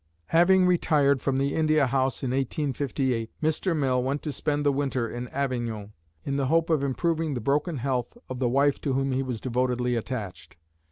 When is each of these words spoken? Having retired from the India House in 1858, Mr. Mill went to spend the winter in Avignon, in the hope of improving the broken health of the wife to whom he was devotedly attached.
Having 0.33 0.65
retired 0.65 1.21
from 1.21 1.37
the 1.37 1.53
India 1.53 1.85
House 1.85 2.23
in 2.23 2.31
1858, 2.31 3.29
Mr. 3.39 3.77
Mill 3.77 4.01
went 4.01 4.23
to 4.23 4.31
spend 4.31 4.65
the 4.65 4.71
winter 4.71 5.07
in 5.07 5.27
Avignon, 5.27 5.93
in 6.23 6.37
the 6.37 6.47
hope 6.47 6.71
of 6.71 6.81
improving 6.81 7.35
the 7.35 7.39
broken 7.39 7.77
health 7.77 8.17
of 8.27 8.39
the 8.39 8.49
wife 8.49 8.81
to 8.81 8.93
whom 8.93 9.11
he 9.11 9.21
was 9.21 9.39
devotedly 9.39 9.95
attached. 9.95 10.55